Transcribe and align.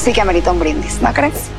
sí 0.00 0.14
que 0.14 0.22
amerita 0.22 0.50
un 0.50 0.58
brindis, 0.58 1.00
¿no 1.02 1.12
crees? 1.12 1.50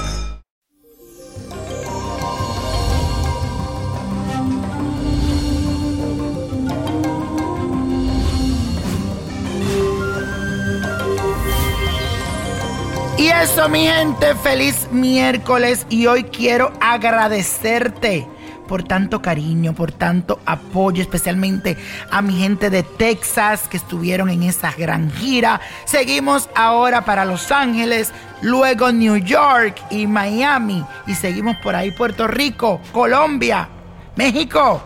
Y 13.17 13.27
eso, 13.27 13.69
mi 13.69 13.85
gente, 13.85 14.33
feliz 14.33 14.87
miércoles. 14.91 15.85
Y 15.89 16.07
hoy 16.07 16.23
quiero 16.23 16.73
agradecerte 16.81 18.27
por 18.71 18.83
tanto 18.83 19.21
cariño, 19.21 19.73
por 19.73 19.91
tanto 19.91 20.39
apoyo, 20.45 21.01
especialmente 21.01 21.75
a 22.09 22.21
mi 22.21 22.39
gente 22.39 22.69
de 22.69 22.83
Texas 22.83 23.67
que 23.67 23.75
estuvieron 23.75 24.29
en 24.29 24.43
esa 24.43 24.71
gran 24.71 25.11
gira. 25.11 25.59
Seguimos 25.83 26.49
ahora 26.55 27.03
para 27.03 27.25
Los 27.25 27.51
Ángeles, 27.51 28.13
luego 28.41 28.91
New 28.91 29.17
York 29.17 29.81
y 29.89 30.07
Miami. 30.07 30.83
Y 31.07 31.15
seguimos 31.15 31.57
por 31.57 31.75
ahí 31.75 31.91
Puerto 31.91 32.27
Rico, 32.27 32.81
Colombia, 32.91 33.69
México. 34.15 34.83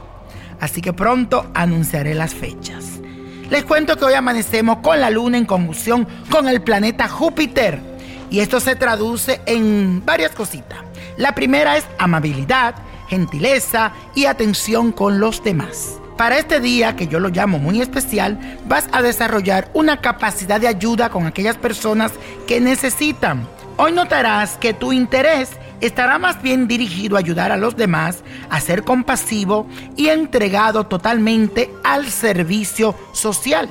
Así 0.60 0.82
que 0.82 0.94
pronto 0.94 1.52
anunciaré 1.54 2.14
las 2.14 2.34
fechas. 2.34 3.00
Les 3.50 3.64
cuento 3.64 3.96
que 3.98 4.06
hoy 4.06 4.14
amanecemos 4.14 4.80
con 4.80 5.00
la 5.00 5.10
luna 5.10 5.38
en 5.38 5.46
conjunción 5.46 6.08
con 6.30 6.48
el 6.48 6.62
planeta 6.62 7.08
Júpiter. 7.08 7.80
Y 8.30 8.40
esto 8.40 8.60
se 8.60 8.76
traduce 8.76 9.42
en 9.46 10.04
varias 10.04 10.32
cositas. 10.32 10.80
La 11.18 11.36
primera 11.36 11.78
es 11.78 11.86
amabilidad, 12.00 12.76
gentileza 13.08 13.94
y 14.16 14.26
atención 14.26 14.92
con 14.92 15.20
los 15.20 15.44
demás. 15.44 16.00
Para 16.18 16.38
este 16.38 16.62
día, 16.62 16.96
que 16.96 17.08
yo 17.08 17.20
lo 17.20 17.28
llamo 17.28 17.60
muy 17.60 17.82
especial, 17.82 18.40
vas 18.68 18.88
a 18.94 19.02
desarrollar 19.02 19.70
una 19.74 20.00
capacidad 20.00 20.62
de 20.62 20.68
ayuda 20.70 21.10
con 21.10 21.26
aquellas 21.26 21.58
personas 21.58 22.14
que 22.48 22.62
necesitan. 22.62 23.46
Hoy 23.76 23.92
notarás 23.92 24.56
que 24.58 24.74
tu 24.74 24.94
interés 24.94 25.52
estará 25.82 26.18
más 26.18 26.42
bien 26.42 26.70
dirigido 26.70 27.18
a 27.18 27.20
ayudar 27.20 27.52
a 27.52 27.58
los 27.58 27.76
demás, 27.76 28.24
a 28.50 28.62
ser 28.62 28.84
compasivo 28.84 29.68
y 29.98 30.08
entregado 30.08 30.86
totalmente 30.86 31.70
al 31.84 32.08
servicio 32.10 32.96
social. 33.12 33.68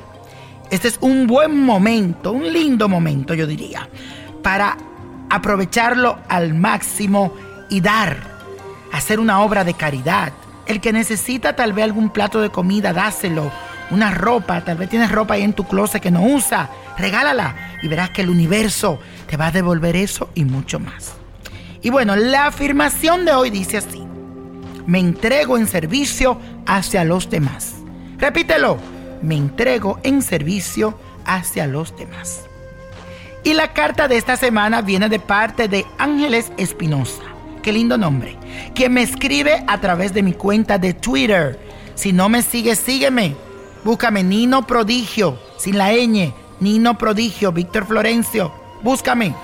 Este 0.70 0.88
es 0.88 0.98
un 1.00 1.26
buen 1.26 1.58
momento, 1.58 2.32
un 2.32 2.52
lindo 2.52 2.90
momento 2.90 3.32
yo 3.32 3.46
diría, 3.46 3.88
para 4.42 4.76
aprovecharlo 5.30 6.18
al 6.28 6.52
máximo 6.52 7.32
y 7.70 7.80
dar, 7.80 8.18
hacer 8.92 9.18
una 9.18 9.40
obra 9.40 9.64
de 9.64 9.72
caridad. 9.72 10.34
El 10.66 10.80
que 10.80 10.92
necesita 10.92 11.56
tal 11.56 11.72
vez 11.72 11.84
algún 11.84 12.10
plato 12.10 12.40
de 12.40 12.50
comida, 12.50 12.92
dáselo. 12.92 13.50
Una 13.90 14.10
ropa, 14.10 14.64
tal 14.64 14.78
vez 14.78 14.88
tienes 14.88 15.12
ropa 15.12 15.34
ahí 15.34 15.42
en 15.42 15.52
tu 15.52 15.64
closet 15.64 16.02
que 16.02 16.10
no 16.10 16.22
usa, 16.22 16.70
regálala 16.96 17.54
y 17.82 17.88
verás 17.88 18.10
que 18.10 18.22
el 18.22 18.30
universo 18.30 18.98
te 19.28 19.36
va 19.36 19.48
a 19.48 19.52
devolver 19.52 19.94
eso 19.94 20.30
y 20.34 20.44
mucho 20.44 20.80
más. 20.80 21.14
Y 21.82 21.90
bueno, 21.90 22.16
la 22.16 22.46
afirmación 22.46 23.26
de 23.26 23.32
hoy 23.32 23.50
dice 23.50 23.76
así. 23.76 24.02
Me 24.86 24.98
entrego 24.98 25.58
en 25.58 25.66
servicio 25.66 26.40
hacia 26.66 27.04
los 27.04 27.28
demás. 27.28 27.74
Repítelo. 28.18 28.78
Me 29.22 29.36
entrego 29.36 29.98
en 30.02 30.22
servicio 30.22 30.98
hacia 31.24 31.66
los 31.66 31.96
demás. 31.96 32.42
Y 33.42 33.52
la 33.52 33.72
carta 33.74 34.08
de 34.08 34.16
esta 34.16 34.36
semana 34.36 34.80
viene 34.80 35.08
de 35.10 35.18
parte 35.18 35.68
de 35.68 35.84
Ángeles 35.98 36.52
Espinosa. 36.56 37.33
Qué 37.64 37.72
lindo 37.72 37.96
nombre. 37.96 38.36
Quien 38.74 38.92
me 38.92 39.00
escribe 39.00 39.64
a 39.66 39.80
través 39.80 40.12
de 40.12 40.22
mi 40.22 40.34
cuenta 40.34 40.76
de 40.76 40.92
Twitter. 40.92 41.58
Si 41.94 42.12
no 42.12 42.28
me 42.28 42.42
sigues, 42.42 42.78
sígueme. 42.78 43.34
Búscame 43.84 44.22
Nino 44.22 44.66
Prodigio, 44.66 45.38
sin 45.56 45.78
la 45.78 45.94
ñ. 45.94 46.34
Nino 46.60 46.98
Prodigio, 46.98 47.52
Víctor 47.52 47.86
Florencio. 47.86 48.52
Búscame. 48.82 49.34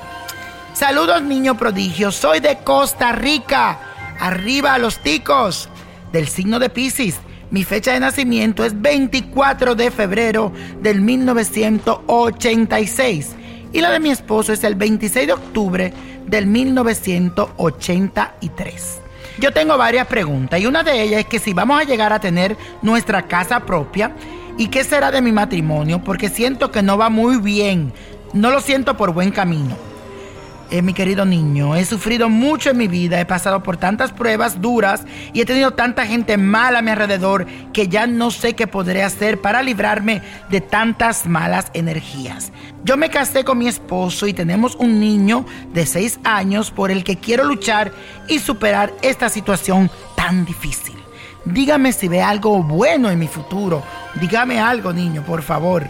Saludos, 0.75 1.22
niño 1.22 1.56
prodigio. 1.56 2.12
Soy 2.12 2.41
de 2.41 2.58
Costa 2.58 3.12
Rica. 3.12 3.78
Arriba 4.20 4.75
a 4.75 4.78
los 4.78 4.98
ticos. 4.98 5.70
Del 6.12 6.28
signo 6.28 6.58
de 6.58 6.69
Pisces. 6.69 7.16
Mi 7.50 7.64
fecha 7.64 7.94
de 7.94 8.00
nacimiento 8.00 8.66
es 8.66 8.78
24 8.78 9.76
de 9.76 9.91
febrero 9.91 10.52
del 10.82 11.00
1986. 11.00 13.31
Y 13.72 13.81
la 13.81 13.91
de 13.91 14.00
mi 14.00 14.10
esposo 14.10 14.52
es 14.52 14.62
el 14.62 14.75
26 14.75 15.26
de 15.26 15.32
octubre 15.32 15.94
del 16.26 16.47
1983. 16.47 19.00
Yo 19.38 19.52
tengo 19.52 19.78
varias 19.78 20.06
preguntas 20.06 20.61
y 20.61 20.67
una 20.67 20.82
de 20.82 21.02
ellas 21.02 21.20
es 21.20 21.26
que 21.26 21.38
si 21.38 21.55
vamos 21.55 21.81
a 21.81 21.84
llegar 21.84 22.12
a 22.12 22.20
tener 22.20 22.56
nuestra 22.82 23.22
casa 23.22 23.61
propia 23.61 24.14
y 24.58 24.69
qué 24.69 24.84
será 24.84 25.11
de 25.11 25.22
mi 25.22 25.32
matrimonio 25.32 26.05
porque 26.05 26.28
siento 26.28 26.70
que 26.70 26.82
no 26.82 26.99
va 26.99 27.08
muy 27.08 27.38
bien. 27.38 27.94
No 28.32 28.50
lo 28.50 28.61
siento 28.61 28.96
por 28.96 29.12
buen 29.12 29.31
camino. 29.31 29.76
Eh, 30.72 30.82
mi 30.82 30.94
querido 30.94 31.25
niño, 31.25 31.75
he 31.75 31.84
sufrido 31.84 32.28
mucho 32.28 32.70
en 32.70 32.76
mi 32.76 32.87
vida, 32.87 33.20
he 33.20 33.26
pasado 33.26 33.61
por 33.61 33.76
tantas 33.76 34.12
pruebas 34.12 34.61
duras 34.61 35.05
y 35.32 35.40
he 35.40 35.44
tenido 35.44 35.72
tanta 35.72 36.06
gente 36.06 36.37
mala 36.37 36.78
a 36.78 36.82
mi 36.82 36.93
alrededor 36.93 37.44
que 37.72 37.88
ya 37.88 38.06
no 38.06 38.31
sé 38.31 38.55
qué 38.55 38.69
podré 38.69 39.02
hacer 39.02 39.40
para 39.40 39.64
librarme 39.64 40.22
de 40.49 40.61
tantas 40.61 41.26
malas 41.26 41.72
energías. 41.75 42.52
Yo 42.84 42.96
me 42.96 43.11
casé 43.11 43.43
con 43.43 43.58
mi 43.58 43.67
esposo 43.67 44.28
y 44.28 44.32
tenemos 44.32 44.76
un 44.76 45.00
niño 45.00 45.44
de 45.75 45.87
6 45.87 46.20
años 46.22 46.70
por 46.70 46.93
el 46.93 47.02
que 47.02 47.17
quiero 47.17 47.43
luchar 47.43 47.90
y 48.28 48.38
superar 48.38 48.93
esta 49.02 49.28
situación 49.28 49.90
tan 50.14 50.44
difícil. 50.44 50.94
Dígame 51.46 51.93
si 51.93 52.06
ve 52.06 52.22
algo 52.22 52.62
bueno 52.62 53.11
en 53.11 53.19
mi 53.19 53.26
futuro 53.26 53.82
Dígame 54.14 54.61
algo, 54.61 54.93
niño, 54.93 55.22
por 55.22 55.43
favor. 55.43 55.87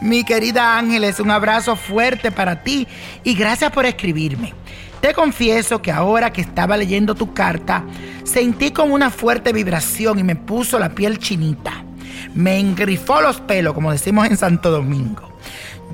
Mi 0.00 0.24
querida 0.24 0.78
Ángeles, 0.78 1.20
un 1.20 1.30
abrazo 1.30 1.74
fuerte 1.74 2.30
para 2.30 2.62
ti 2.62 2.86
y 3.24 3.34
gracias 3.34 3.72
por 3.72 3.86
escribirme. 3.86 4.52
Te 5.00 5.14
confieso 5.14 5.80
que 5.80 5.92
ahora 5.92 6.32
que 6.32 6.40
estaba 6.40 6.76
leyendo 6.76 7.14
tu 7.14 7.32
carta, 7.32 7.84
sentí 8.24 8.70
como 8.70 8.94
una 8.94 9.10
fuerte 9.10 9.52
vibración 9.52 10.18
y 10.18 10.22
me 10.22 10.36
puso 10.36 10.78
la 10.78 10.90
piel 10.90 11.18
chinita. 11.18 11.84
Me 12.34 12.58
engrifó 12.58 13.20
los 13.20 13.40
pelos, 13.40 13.72
como 13.72 13.92
decimos 13.92 14.26
en 14.26 14.36
Santo 14.36 14.70
Domingo. 14.70 15.30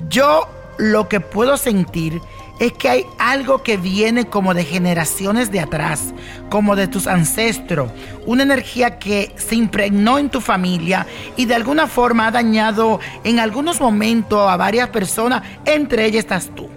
Yo 0.09 0.47
lo 0.77 1.07
que 1.07 1.19
puedo 1.19 1.57
sentir 1.57 2.19
es 2.63 2.73
que 2.73 2.89
hay 2.89 3.05
algo 3.17 3.61
que 3.61 3.75
viene 3.75 4.25
como 4.25 4.53
de 4.53 4.63
generaciones 4.63 5.51
de 5.51 5.59
atrás, 5.59 6.13
como 6.49 6.77
de 6.77 6.87
tus 6.87 7.07
ancestros, 7.07 7.91
una 8.25 8.43
energía 8.43 8.99
que 8.99 9.33
se 9.35 9.55
impregnó 9.55 10.17
en 10.17 10.29
tu 10.29 10.39
familia 10.39 11.05
y 11.35 11.45
de 11.45 11.55
alguna 11.55 11.87
forma 11.87 12.27
ha 12.27 12.31
dañado 12.31 13.01
en 13.25 13.39
algunos 13.39 13.81
momentos 13.81 14.49
a 14.49 14.55
varias 14.55 14.87
personas, 14.89 15.43
entre 15.65 16.05
ellas 16.05 16.19
estás 16.19 16.51
tú. 16.55 16.69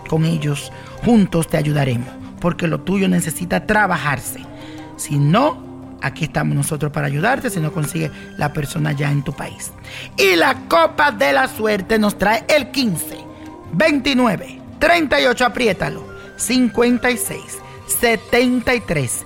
con 0.09 0.25
ellos, 0.25 0.71
juntos 1.03 1.47
te 1.47 1.57
ayudaremos, 1.57 2.09
porque 2.39 2.67
lo 2.67 2.81
tuyo 2.81 3.07
necesita 3.07 3.65
trabajarse. 3.65 4.41
Si 4.97 5.17
no, 5.17 5.97
aquí 6.01 6.25
estamos 6.25 6.55
nosotros 6.55 6.91
para 6.91 7.07
ayudarte 7.07 7.49
si 7.49 7.59
no 7.59 7.71
consigue 7.71 8.11
la 8.37 8.51
persona 8.51 8.91
ya 8.91 9.11
en 9.11 9.23
tu 9.23 9.33
país. 9.33 9.71
Y 10.17 10.35
la 10.35 10.67
copa 10.67 11.11
de 11.11 11.33
la 11.33 11.47
suerte 11.47 11.97
nos 11.97 12.17
trae 12.17 12.43
el 12.47 12.71
15, 12.71 13.17
29, 13.73 14.59
38, 14.79 15.45
apriétalo, 15.45 16.05
56, 16.35 17.41
73. 17.99 19.25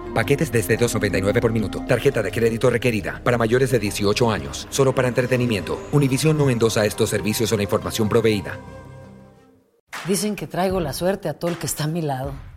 Paquetes 0.13 0.51
desde 0.51 0.77
2.99 0.77 1.39
por 1.39 1.51
minuto. 1.51 1.83
Tarjeta 1.87 2.21
de 2.21 2.31
crédito 2.31 2.69
requerida 2.69 3.21
para 3.23 3.37
mayores 3.37 3.71
de 3.71 3.79
18 3.79 4.31
años. 4.31 4.67
Solo 4.69 4.93
para 4.93 5.07
entretenimiento. 5.07 5.79
Univision 5.91 6.37
no 6.37 6.49
endosa 6.49 6.85
estos 6.85 7.09
servicios 7.09 7.51
o 7.51 7.57
la 7.57 7.63
información 7.63 8.09
proveída. 8.09 8.59
Dicen 10.07 10.35
que 10.35 10.47
traigo 10.47 10.79
la 10.79 10.93
suerte 10.93 11.29
a 11.29 11.33
todo 11.33 11.51
el 11.51 11.57
que 11.57 11.67
está 11.67 11.83
a 11.83 11.87
mi 11.87 12.01
lado. 12.01 12.33